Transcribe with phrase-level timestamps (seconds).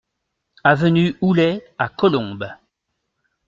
[0.63, 2.49] Avenue Houlet à Colombes